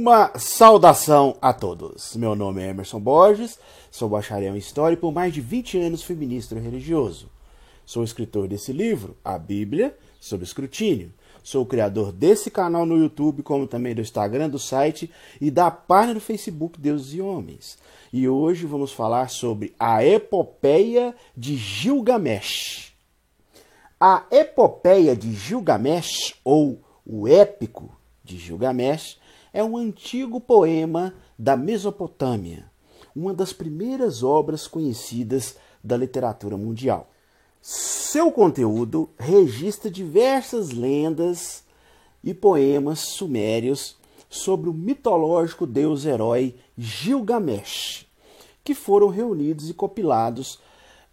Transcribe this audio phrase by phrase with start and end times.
[0.00, 2.14] Uma saudação a todos.
[2.14, 3.58] Meu nome é Emerson Borges,
[3.90, 7.28] sou bacharel em História e por mais de 20 anos fui ministro religioso.
[7.84, 11.12] Sou escritor desse livro, A Bíblia, sob escrutínio.
[11.42, 15.10] Sou o criador desse canal no YouTube, como também do Instagram, do site
[15.40, 17.76] e da página do Facebook Deus e Homens.
[18.12, 22.92] E hoje vamos falar sobre a epopeia de Gilgamesh.
[23.98, 27.90] A epopeia de Gilgamesh, ou o épico
[28.22, 29.18] de Gilgamesh,
[29.58, 32.70] é um antigo poema da Mesopotâmia,
[33.12, 37.10] uma das primeiras obras conhecidas da literatura mundial.
[37.60, 41.64] Seu conteúdo registra diversas lendas
[42.22, 43.96] e poemas sumérios
[44.30, 48.06] sobre o mitológico deus-herói Gilgamesh,
[48.62, 50.60] que foram reunidos e compilados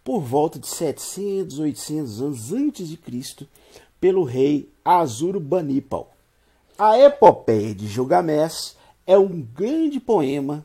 [0.04, 3.44] por volta de 700, 800 anos antes de Cristo
[4.00, 6.15] pelo rei Assurbanipal.
[6.78, 10.62] A epopeia de Gilgamesh é um grande poema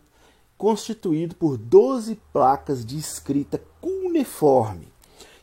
[0.57, 4.89] constituído por 12 placas de escrita cuneiforme,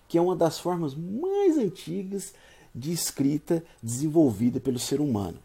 [0.06, 2.34] que é uma das formas mais antigas
[2.74, 5.39] de escrita desenvolvida pelo ser humano.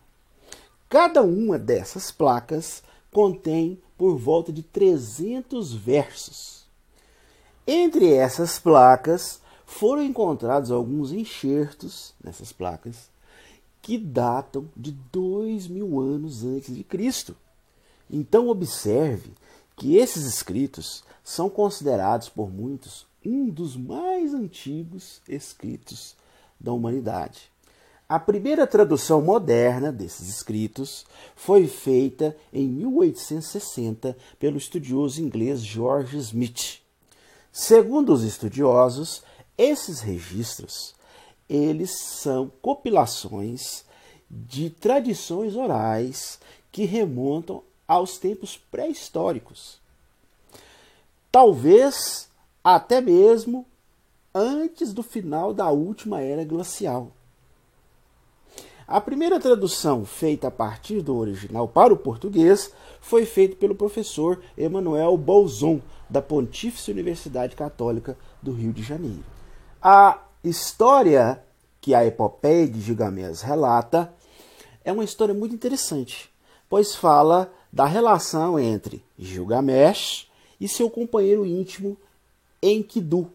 [0.89, 6.65] Cada uma dessas placas contém por volta de 300 versos.
[7.65, 13.12] Entre essas placas foram encontrados alguns enxertos nessas placas
[13.83, 17.35] que datam de dois mil anos antes de Cristo.
[18.09, 19.33] Então observe
[19.75, 26.15] que esses escritos são considerados por muitos um dos mais antigos escritos
[26.59, 27.51] da humanidade.
[28.07, 36.79] A primeira tradução moderna desses escritos foi feita em 1860 pelo estudioso inglês George Smith.
[37.51, 39.23] Segundo os estudiosos,
[39.57, 40.95] esses registros
[41.49, 43.85] eles são compilações
[44.29, 46.39] de tradições orais
[46.71, 49.79] que remontam aos tempos pré-históricos.
[51.31, 52.29] Talvez
[52.63, 53.65] até mesmo
[54.33, 57.11] antes do final da última era glacial.
[58.87, 64.41] A primeira tradução feita a partir do original para o português foi feita pelo professor
[64.57, 69.23] Emanuel Bolzon, da Pontífice Universidade Católica do Rio de Janeiro.
[69.81, 71.43] A história
[71.79, 74.13] que a epopeia de Gilgamesh relata
[74.83, 76.29] é uma história muito interessante,
[76.69, 81.97] pois fala da relação entre Gilgamesh e seu companheiro íntimo
[82.61, 83.31] Enkidu,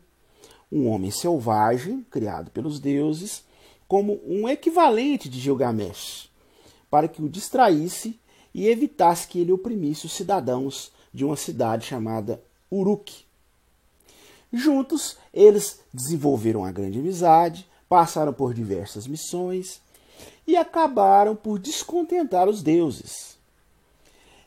[0.70, 3.44] um homem selvagem criado pelos deuses
[3.86, 6.30] como um equivalente de Gilgamesh,
[6.90, 8.18] para que o distraísse
[8.54, 13.27] e evitasse que ele oprimisse os cidadãos de uma cidade chamada Uruk.
[14.52, 19.80] Juntos, eles desenvolveram uma grande amizade, passaram por diversas missões
[20.46, 23.36] e acabaram por descontentar os deuses.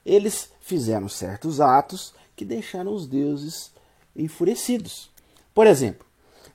[0.05, 3.71] Eles fizeram certos atos que deixaram os deuses
[4.15, 5.11] enfurecidos.
[5.53, 6.05] Por exemplo,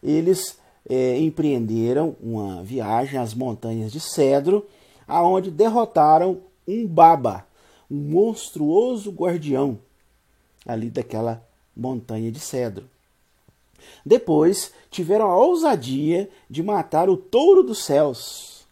[0.02, 0.58] eles
[0.88, 4.66] é, empreenderam uma viagem às montanhas de Cedro,
[5.06, 7.46] aonde derrotaram um Baba,
[7.88, 9.78] um monstruoso guardião
[10.66, 11.46] ali daquela
[11.76, 12.88] montanha de Cedro.
[14.04, 18.66] Depois tiveram a ousadia de matar o touro dos céus,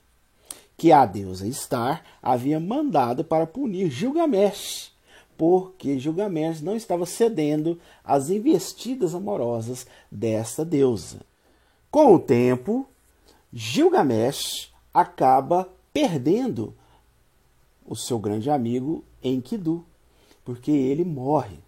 [0.76, 4.92] que a deusa Star havia mandado para punir Gilgamesh,
[5.36, 11.20] porque Gilgamesh não estava cedendo às investidas amorosas desta deusa.
[11.90, 12.86] Com o tempo,
[13.52, 16.74] Gilgamesh acaba perdendo
[17.86, 19.84] o seu grande amigo Enkidu,
[20.44, 21.63] porque ele morre.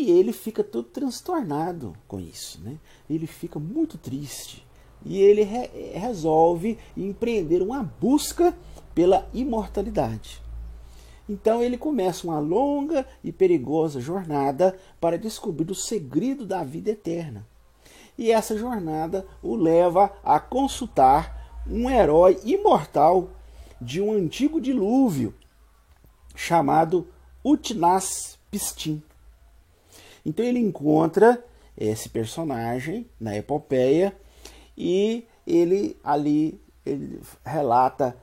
[0.00, 2.78] E ele fica todo transtornado com isso, né?
[3.10, 4.64] Ele fica muito triste
[5.04, 8.56] e ele re resolve empreender uma busca
[8.94, 10.40] pela imortalidade.
[11.28, 17.44] Então ele começa uma longa e perigosa jornada para descobrir o segredo da vida eterna.
[18.16, 23.30] E essa jornada o leva a consultar um herói imortal
[23.80, 25.34] de um antigo dilúvio
[26.36, 27.08] chamado
[27.44, 29.02] Utnas Pistin.
[30.28, 31.42] Então ele encontra
[31.74, 34.14] esse personagem na epopeia
[34.76, 38.14] e ele ali ele relata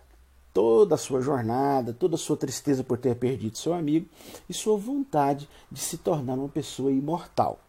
[0.53, 4.07] toda a sua jornada, toda a sua tristeza por ter perdido seu amigo
[4.47, 7.59] e sua vontade de se tornar uma pessoa imortal.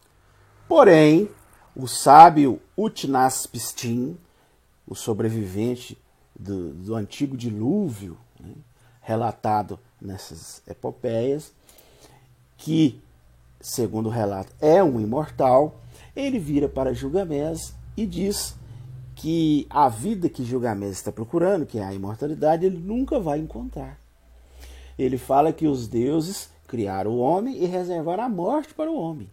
[0.69, 1.31] Porém,
[1.75, 4.19] o sábio Utnas Pistin,
[4.87, 5.97] o sobrevivente
[6.38, 8.53] do, do antigo dilúvio, né,
[9.00, 11.55] relatado nessas epopeias,
[12.59, 13.00] que
[13.61, 15.81] segundo o relato, é um imortal,
[16.14, 18.56] ele vira para Gilgamesh e diz
[19.14, 23.99] que a vida que Gilgamesh está procurando, que é a imortalidade, ele nunca vai encontrar.
[24.99, 29.31] Ele fala que os deuses criaram o homem e reservaram a morte para o homem.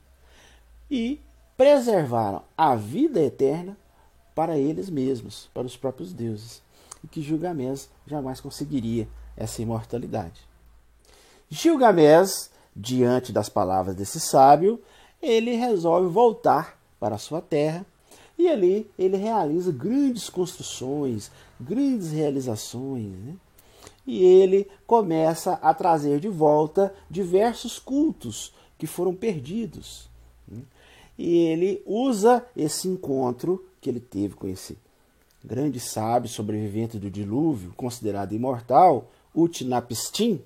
[0.90, 1.20] E
[1.58, 3.78] preservaram a vida eterna
[4.36, 6.62] para eles mesmos, para os próprios deuses.
[7.04, 10.48] E que Gilgamesh jamais conseguiria essa imortalidade.
[11.50, 14.82] Gilgamesh, diante das palavras desse sábio,
[15.22, 17.86] ele resolve voltar para a sua terra
[18.38, 23.14] e ali ele realiza grandes construções, grandes realizações.
[23.20, 23.36] Né?
[24.06, 30.10] E ele começa a trazer de volta diversos cultos que foram perdidos.
[30.48, 30.62] Né?
[31.18, 34.78] E ele usa esse encontro que ele teve com esse
[35.44, 40.42] grande sábio sobrevivente do dilúvio, considerado imortal, Utnapishtim,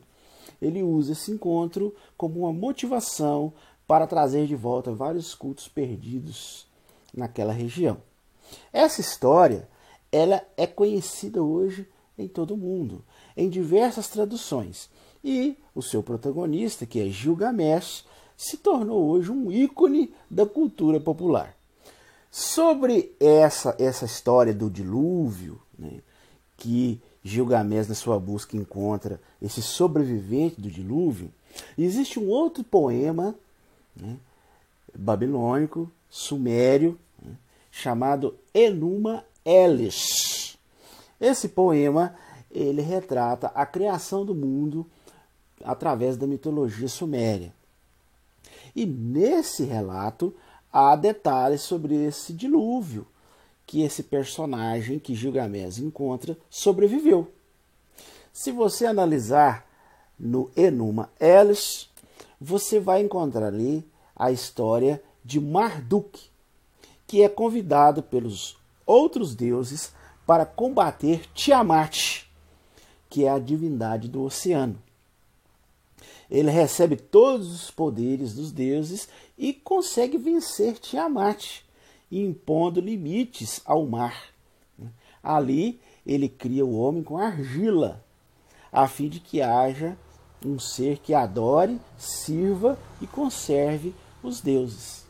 [0.62, 3.54] ele usa esse encontro como uma motivação
[3.88, 6.68] para trazer de volta vários cultos perdidos
[7.14, 7.98] naquela região.
[8.72, 9.68] Essa história
[10.12, 11.88] ela é conhecida hoje
[12.18, 13.04] em todo o mundo,
[13.36, 14.90] em diversas traduções.
[15.24, 18.06] E o seu protagonista, que é Gilgamesh,
[18.36, 21.56] se tornou hoje um ícone da cultura popular.
[22.30, 26.02] Sobre essa, essa história do dilúvio, né,
[26.56, 31.32] que Gilgamesh, na sua busca, encontra esse sobrevivente do dilúvio,
[31.78, 33.36] existe um outro poema
[33.96, 34.16] né,
[34.96, 37.34] babilônico, sumério, né,
[37.70, 40.58] chamado Enuma Elish.
[41.20, 42.16] Esse poema
[42.50, 44.86] ele retrata a criação do mundo
[45.64, 47.54] através da mitologia suméria.
[48.76, 50.34] E nesse relato
[50.72, 53.06] há detalhes sobre esse dilúvio
[53.68, 57.30] que esse personagem que Gilgamesh encontra sobreviveu.
[58.32, 59.68] Se você analisar
[60.18, 61.90] no Enuma Elish,
[62.40, 63.86] você vai encontrar ali
[64.16, 66.30] a história de Marduk,
[67.06, 69.92] que é convidado pelos outros deuses
[70.26, 72.24] para combater Tiamat,
[73.10, 74.82] que é a divindade do oceano.
[76.30, 81.62] Ele recebe todos os poderes dos deuses e consegue vencer Tiamat,
[82.12, 84.30] impondo limites ao mar.
[85.22, 88.04] Ali ele cria o homem com argila,
[88.72, 89.98] a fim de que haja
[90.46, 93.94] um ser que adore, sirva e conserve
[94.24, 95.06] os deuses.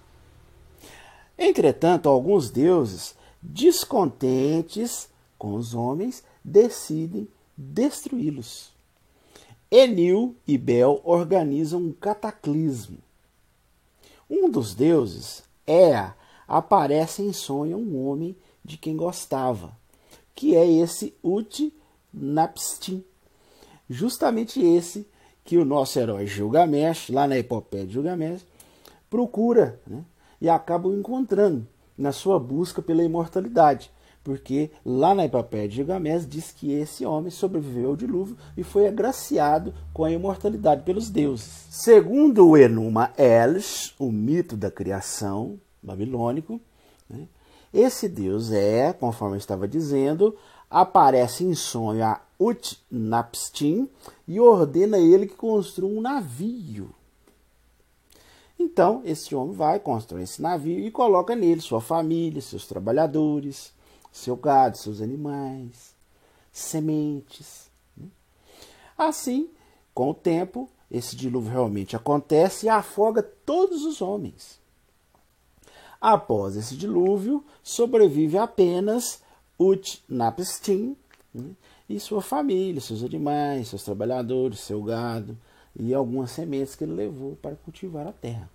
[1.38, 8.72] Entretanto, alguns deuses, descontentes com os homens, decidem destruí-los.
[9.70, 12.98] Enil e Bel organizam um cataclismo.
[14.30, 16.16] Um dos deuses, Ea,
[16.48, 19.72] aparece em sonho um homem de quem gostava,
[20.34, 21.74] que é esse Uti
[22.14, 23.04] Napstim.
[23.90, 25.08] Justamente esse
[25.44, 28.46] que o nosso herói Gilgamesh, lá na epopeia de Gilgamesh,
[29.10, 30.04] procura né,
[30.42, 31.66] e acaba o encontrando
[31.98, 33.92] na sua busca pela imortalidade.
[34.24, 38.86] Porque lá na epopeia de Gilgamesh diz que esse homem sobreviveu ao dilúvio e foi
[38.86, 41.66] agraciado com a imortalidade pelos deuses.
[41.70, 46.62] Segundo o Enuma Elish, o mito da criação babilônico,
[47.10, 47.28] né,
[47.74, 50.36] esse deus é, conforme eu estava dizendo,
[50.70, 53.90] aparece em sonho a Utnapishtim
[54.28, 56.94] e ordena ele que construa um navio.
[58.60, 63.72] Então, esse homem vai construir esse navio e coloca nele sua família, seus trabalhadores,
[64.12, 65.94] seu gado, seus animais,
[66.52, 67.70] sementes.
[67.96, 68.08] Né?
[68.98, 69.50] Assim,
[69.94, 74.60] com o tempo, esse dilúvio realmente acontece e afoga todos os homens.
[76.00, 79.22] Após esse dilúvio, sobrevive apenas
[79.60, 80.96] Utnapishtim
[81.34, 81.50] né?
[81.90, 85.38] e sua família, seus animais, seus trabalhadores, seu gado
[85.76, 88.50] e algumas sementes que ele levou para cultivar a terra.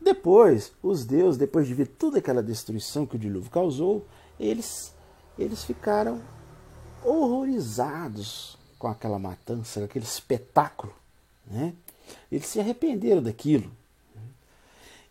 [0.00, 4.06] Depois, os deuses, depois de ver toda aquela destruição que o dilúvio causou,
[4.38, 4.94] eles,
[5.38, 6.20] eles ficaram
[7.04, 10.94] horrorizados com aquela matança, aquele espetáculo.
[11.46, 11.74] Né?
[12.30, 13.70] Eles se arrependeram daquilo.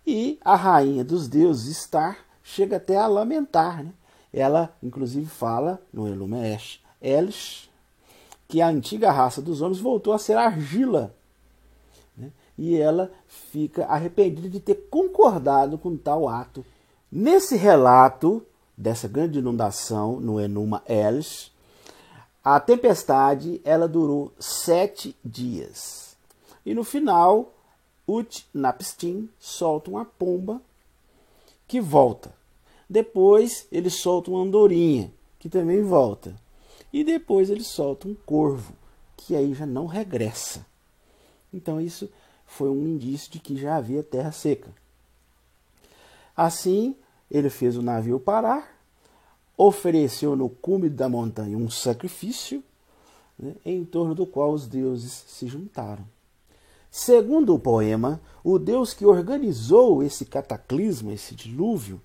[0.08, 3.84] E a rainha dos deuses, Star, chega até a lamentar.
[3.84, 3.92] Né?
[4.34, 7.70] Ela, inclusive, fala no Elumesh Elish
[8.48, 11.14] que a antiga raça dos homens voltou a ser argila
[12.58, 16.66] e ela fica arrependida de ter concordado com tal ato.
[17.12, 18.44] Nesse relato
[18.76, 21.52] dessa grande inundação no Enuma Elish,
[22.44, 26.18] a tempestade ela durou sete dias.
[26.66, 27.54] E no final,
[28.08, 30.62] Utnapishtim solta uma pomba
[31.68, 32.34] que volta.
[32.90, 36.34] Depois ele solta uma andorinha, que também volta.
[36.94, 38.74] E depois ele solta um corvo,
[39.18, 40.66] que aí já não regressa.
[41.54, 42.10] Então isso
[42.46, 44.74] foi um indício de que já havia terra seca.
[46.36, 46.96] Assim,
[47.30, 48.80] ele fez o navio parar,
[49.58, 52.64] ofereceu no cume da montanha um sacrifício,
[53.38, 56.08] né, em torno do qual os deuses se juntaram.
[56.98, 62.02] Segundo o poema, o Deus que organizou esse cataclisma, esse dilúvio,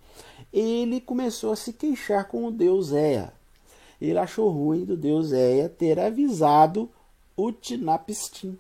[0.53, 3.33] ele começou a se queixar com o Deus Ea.
[3.99, 6.91] Ele achou ruim do Deus Ea ter avisado
[7.35, 8.59] Utnapishtim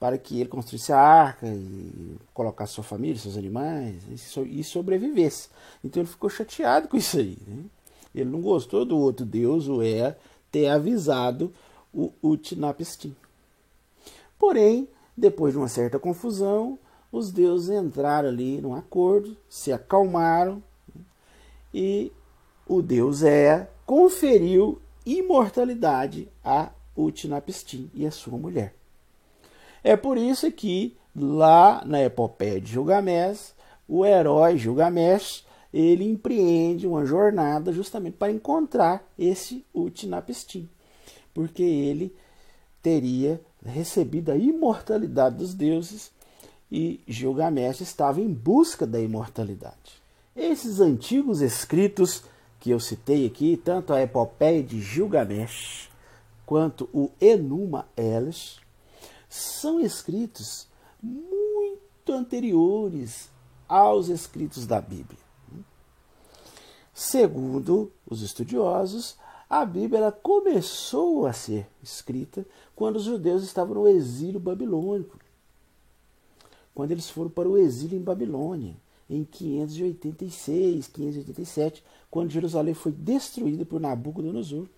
[0.00, 3.94] para que ele construísse a arca e colocasse sua família, seus animais
[4.44, 5.50] e sobrevivesse.
[5.84, 7.38] Então ele ficou chateado com isso aí.
[7.46, 7.62] Né?
[8.12, 10.18] Ele não gostou do outro Deus, o Ea,
[10.50, 11.54] ter avisado
[11.94, 13.14] o Utnapishtim.
[14.40, 16.78] Porém, depois de uma certa confusão,
[17.12, 20.62] os deuses entraram ali num acordo, se acalmaram
[21.74, 22.10] e
[22.66, 28.74] o deus Ea conferiu imortalidade a Utnapishtim e a sua mulher.
[29.84, 33.54] É por isso que lá na epopeia de Gilgamesh,
[33.86, 40.66] o herói Gilgamesh, ele empreende uma jornada justamente para encontrar esse Utnapishtim,
[41.34, 42.14] porque ele
[42.82, 46.10] teria recebido a imortalidade dos deuses
[46.70, 50.00] e Gilgamesh estava em busca da imortalidade.
[50.34, 52.22] Esses antigos escritos
[52.58, 55.90] que eu citei aqui, tanto a epopeia de Gilgamesh
[56.46, 58.60] quanto o Enuma Elish,
[59.28, 60.66] são escritos
[61.02, 61.80] muito
[62.12, 63.30] anteriores
[63.68, 65.20] aos escritos da Bíblia.
[66.92, 69.16] Segundo os estudiosos,
[69.50, 75.18] a Bíblia começou a ser escrita quando os judeus estavam no exílio babilônico.
[76.72, 78.76] Quando eles foram para o exílio em Babilônia,
[79.10, 84.68] em 586, 587, quando Jerusalém foi destruída por Nabucodonosor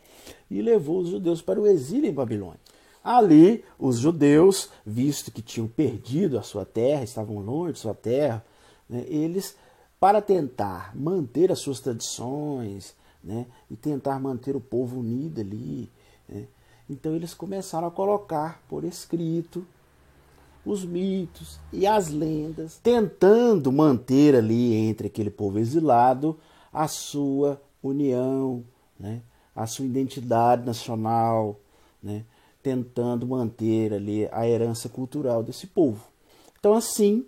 [0.50, 2.58] e levou os judeus para o exílio em Babilônia.
[3.04, 8.42] Ali, os judeus, visto que tinham perdido a sua terra, estavam longe de sua terra,
[8.88, 9.54] né, eles,
[10.00, 15.88] para tentar manter as suas tradições né, e tentar manter o povo unido ali,
[16.28, 16.46] né,
[16.88, 19.64] então eles começaram a colocar por escrito
[20.64, 26.38] os mitos e as lendas, tentando manter ali entre aquele povo exilado
[26.72, 28.64] a sua união,
[28.98, 29.22] né,
[29.54, 31.58] a sua identidade nacional,
[32.02, 32.24] né,
[32.62, 36.06] tentando manter ali a herança cultural desse povo.
[36.58, 37.26] Então, assim,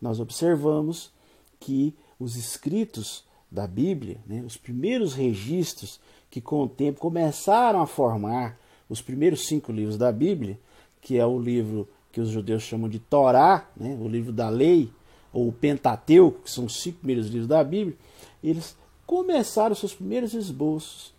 [0.00, 1.10] nós observamos
[1.58, 6.00] que os escritos da Bíblia, né, os primeiros registros
[6.30, 10.58] que com o tempo começaram a formar os primeiros cinco livros da Bíblia,
[11.00, 14.90] que é o livro que os judeus chamam de Torá, né, o livro da lei,
[15.32, 17.96] ou o Pentateuco, que são os cinco primeiros livros da Bíblia,
[18.42, 18.76] eles
[19.06, 21.12] começaram seus primeiros esboços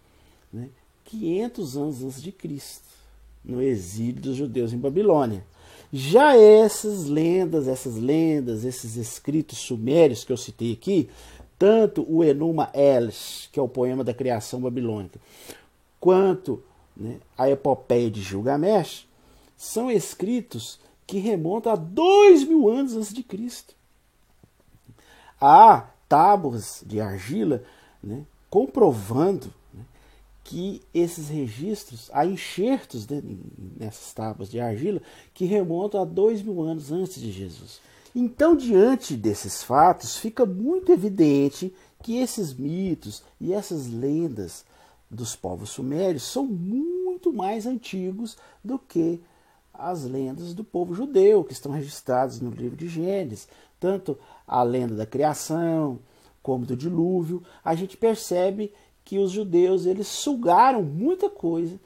[0.52, 0.70] né,
[1.06, 2.84] 500 anos antes de Cristo
[3.44, 5.44] no exílio dos judeus em Babilônia.
[5.92, 11.10] Já essas lendas, essas lendas, esses escritos sumérios que eu citei aqui,
[11.60, 15.20] tanto o Enuma Elish, que é o poema da criação babilônica,
[16.00, 16.64] quanto
[16.96, 19.06] né, a epopeia de Gilgamesh,
[19.58, 23.76] são escritos que remontam a dois mil anos antes de Cristo.
[25.40, 27.62] Há tábuas de argila
[28.02, 29.54] né, comprovando
[30.44, 33.22] que esses registros, há enxertos né,
[33.78, 35.02] nessas tábuas de argila
[35.34, 37.82] que remontam a dois mil anos antes de Jesus.
[38.22, 41.74] Então, diante desses fatos, fica muito evidente
[42.04, 44.66] que esses mitos e essas lendas
[45.10, 49.22] dos povos sumérios são muito mais antigos do que
[49.74, 53.48] as lendas do povo judeu, que estão registradas no livro de Gênesis.
[53.80, 55.98] Tanto a lenda da criação
[56.44, 58.74] como do dilúvio, a gente percebe
[59.06, 61.80] que os judeus eles sugaram muita coisa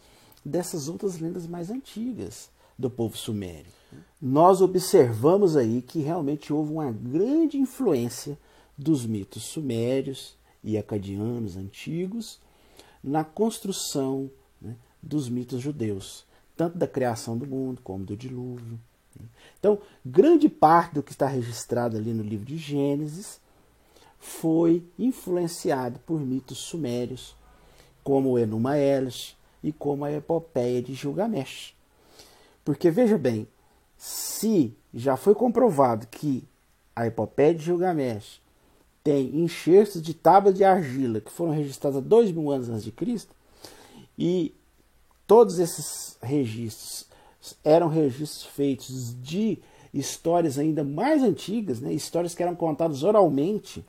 [0.43, 3.82] dessas outras lendas mais antigas do povo sumério.
[4.21, 8.37] Nós observamos aí que realmente houve uma grande influência
[8.77, 12.39] dos mitos sumérios e acadianos antigos
[13.03, 14.31] na construção
[14.61, 18.79] né, dos mitos judeus, tanto da criação do mundo como do dilúvio.
[19.59, 23.39] Então, grande parte do que está registrado ali no livro de Gênesis
[24.19, 27.35] foi influenciado por mitos sumérios,
[28.03, 31.75] como o Enuma Elish e como a epopeia de Gilgamesh.
[32.63, 33.47] Porque veja bem,
[34.03, 36.43] se já foi comprovado que
[36.95, 38.41] a epopeia de Gilgamesh
[39.03, 42.91] tem enxertos de tábuas de argila que foram registradas há dois mil anos antes de
[42.91, 43.33] Cristo,
[44.17, 44.53] e
[45.25, 47.07] todos esses registros
[47.63, 49.59] eram registros feitos de
[49.93, 53.85] histórias ainda mais antigas, né, histórias que eram contadas oralmente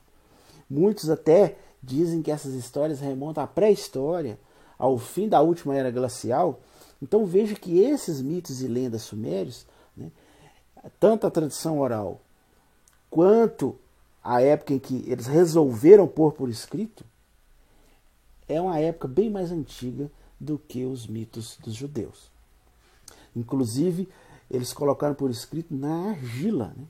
[0.69, 4.39] Muitos até dizem que essas histórias remontam à pré-história,
[4.79, 6.61] ao fim da última era glacial.
[7.03, 10.11] Então veja que esses mitos e lendas sumérios, né,
[10.99, 12.21] tanto a tradição oral
[13.11, 13.79] quanto
[14.23, 17.05] a época em que eles resolveram pôr por escrito,
[18.49, 20.11] é uma época bem mais antiga
[20.41, 22.31] do que os mitos dos judeus.
[23.37, 24.09] Inclusive,
[24.51, 26.85] eles colocaram por escrito na argila, né?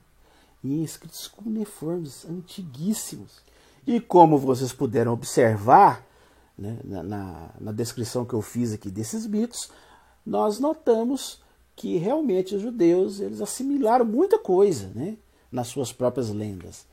[0.63, 3.41] em escritos cuneiformes antiguíssimos.
[3.85, 6.03] E como vocês puderam observar
[6.57, 9.69] né, na, na, na descrição que eu fiz aqui desses mitos,
[10.25, 11.43] nós notamos
[11.75, 15.17] que realmente os judeus eles assimilaram muita coisa né,
[15.51, 16.85] nas suas próprias lendas.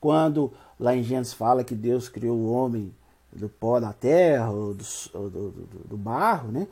[0.00, 2.94] Quando lá em Gênesis fala que Deus criou o homem
[3.32, 6.66] do pó da terra, ou do, do, do, do barro, né?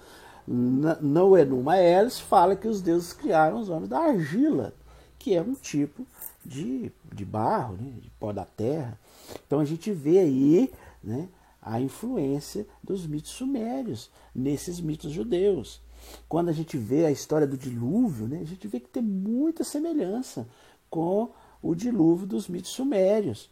[0.46, 4.74] no Enuma Elis fala que os deuses criaram os homens da argila,
[5.18, 6.06] que é um tipo
[6.44, 7.92] de, de barro, né?
[8.00, 8.98] de pó da terra.
[9.46, 10.70] Então a gente vê aí
[11.02, 11.28] né,
[11.62, 15.80] a influência dos mitos sumérios nesses mitos judeus.
[16.28, 19.64] Quando a gente vê a história do dilúvio, né, a gente vê que tem muita
[19.64, 20.46] semelhança
[20.90, 21.30] com
[21.62, 23.50] o dilúvio dos mitos sumérios,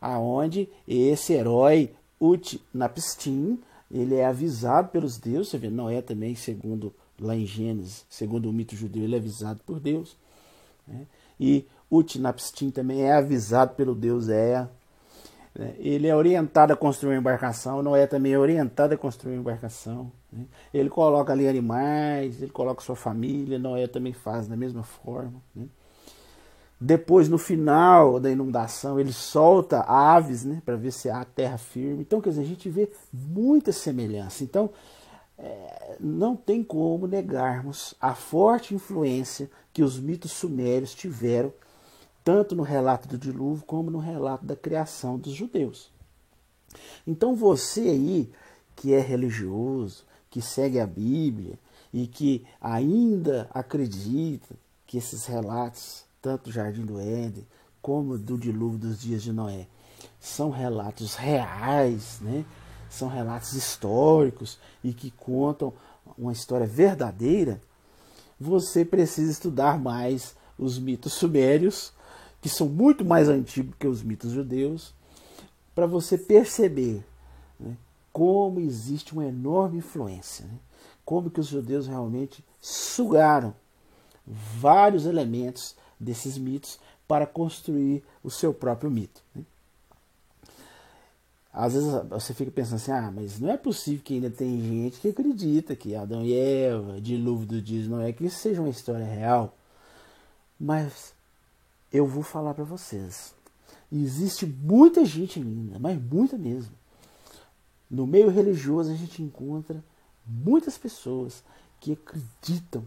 [0.00, 7.36] aonde esse herói Utnapishtim, ele é avisado pelos deuses, você vê, Noé também, segundo lá
[7.36, 10.16] em Gênesis, segundo o mito judeu, ele é avisado por Deus.
[10.86, 11.06] Né?
[11.38, 14.70] E Utnapishtim também é avisado pelo deus Ea.
[15.54, 15.74] Né?
[15.78, 20.10] Ele é orientado a construir uma embarcação, Noé também é orientado a construir uma embarcação.
[20.32, 20.44] Né?
[20.72, 25.42] Ele coloca ali animais, ele coloca sua família, Noé também faz da mesma forma.
[25.54, 25.66] Né?
[26.84, 32.00] Depois, no final da inundação, ele solta aves né, para ver se há terra firme.
[32.00, 34.42] Então, quer dizer, a gente vê muita semelhança.
[34.42, 34.68] Então,
[35.38, 41.52] é, não tem como negarmos a forte influência que os mitos sumérios tiveram,
[42.24, 45.90] tanto no relato do dilúvio como no relato da criação dos judeus.
[47.06, 48.30] Então, você aí,
[48.76, 51.58] que é religioso, que segue a Bíblia
[51.92, 54.54] e que ainda acredita
[54.86, 57.44] que esses relatos tanto o Jardim do Éden
[57.82, 59.66] como do dilúvio dos dias de Noé.
[60.20, 62.44] São relatos reais, né?
[62.88, 65.72] são relatos históricos e que contam
[66.16, 67.60] uma história verdadeira.
[68.38, 71.92] Você precisa estudar mais os mitos sumérios,
[72.42, 74.92] que são muito mais antigos que os mitos judeus,
[75.74, 77.04] para você perceber
[77.58, 77.76] né,
[78.12, 80.58] como existe uma enorme influência, né?
[81.04, 83.54] como que os judeus realmente sugaram
[84.26, 89.22] vários elementos desses mitos para construir o seu próprio mito.
[89.34, 89.44] Né?
[91.52, 94.98] Às vezes você fica pensando assim, ah, mas não é possível que ainda tem gente
[94.98, 98.70] que acredita que Adão e Eva, dilúvio do dia não é que isso seja uma
[98.70, 99.56] história real.
[100.58, 101.14] Mas
[101.92, 103.34] eu vou falar para vocês.
[103.90, 106.72] Existe muita gente ainda, mas muita mesmo.
[107.90, 109.84] No meio religioso a gente encontra
[110.26, 111.42] muitas pessoas
[111.78, 112.86] que acreditam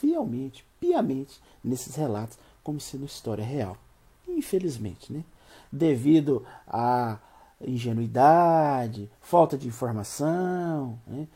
[0.00, 3.76] fielmente, piamente nesses relatos como sendo história real.
[4.26, 5.24] Infelizmente, né?
[5.70, 7.18] Devido à
[7.60, 11.28] ingenuidade, falta de informação, né?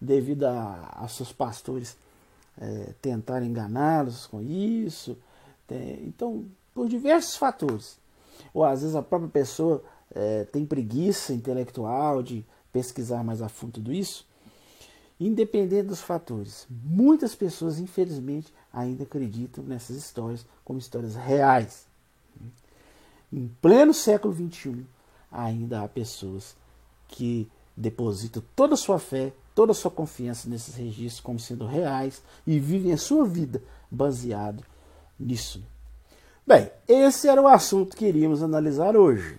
[0.00, 1.96] devido a, a seus pastores
[2.60, 5.16] é, tentarem enganá-los com isso.
[6.02, 7.98] Então, por diversos fatores.
[8.52, 9.82] Ou às vezes a própria pessoa
[10.14, 14.26] é, tem preguiça intelectual de pesquisar mais a fundo tudo isso.
[15.20, 21.86] Independente dos fatores, muitas pessoas, infelizmente, ainda acreditam nessas histórias como histórias reais.
[23.32, 24.84] Em pleno século XXI,
[25.30, 26.56] ainda há pessoas
[27.06, 32.22] que depositam toda a sua fé, toda a sua confiança nesses registros como sendo reais
[32.46, 34.64] e vivem a sua vida baseado
[35.22, 35.62] nisso.
[36.46, 39.38] Bem, esse era o assunto que iríamos analisar hoje.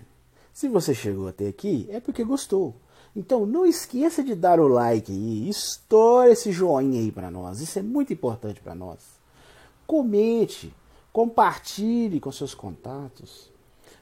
[0.52, 2.74] Se você chegou até aqui, é porque gostou.
[3.14, 7.60] Então não esqueça de dar o like aí, estoura esse joinha aí para nós.
[7.60, 8.98] Isso é muito importante para nós.
[9.86, 10.74] Comente,
[11.12, 13.50] compartilhe com seus contatos.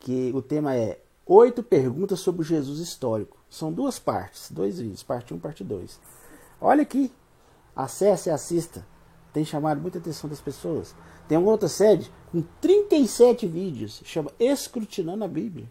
[0.00, 0.98] que o tema é
[1.30, 3.36] Oito perguntas sobre Jesus histórico.
[3.50, 6.00] São duas partes, dois vídeos, parte 1 um, parte 2.
[6.58, 7.12] Olha aqui,
[7.76, 8.86] acesse e assista.
[9.30, 10.94] Tem chamado muita atenção das pessoas.
[11.28, 15.68] Tem uma outra série com 37 vídeos, chama Escrutinando a Bíblia,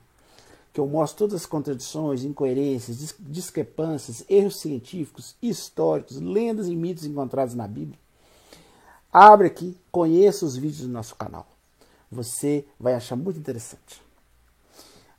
[0.71, 7.55] que eu mostro todas as contradições, incoerências, discrepâncias, erros científicos, históricos, lendas e mitos encontrados
[7.55, 7.97] na Bíblia.
[9.19, 11.47] Abre aqui, conheça os vídeos do nosso canal.
[12.12, 13.99] Você vai achar muito interessante.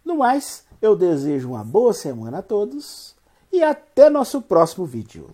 [0.05, 3.17] No mais, eu desejo uma boa semana a todos
[3.51, 5.29] e até nosso próximo vídeo.